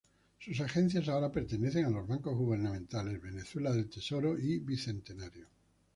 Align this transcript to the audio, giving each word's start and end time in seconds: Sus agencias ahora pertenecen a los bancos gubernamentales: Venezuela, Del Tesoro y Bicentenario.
Sus 0.39 0.59
agencias 0.61 1.07
ahora 1.09 1.31
pertenecen 1.31 1.85
a 1.85 1.91
los 1.91 2.07
bancos 2.07 2.35
gubernamentales: 2.35 3.21
Venezuela, 3.21 3.71
Del 3.71 3.87
Tesoro 3.87 4.35
y 4.35 4.57
Bicentenario. 4.57 5.45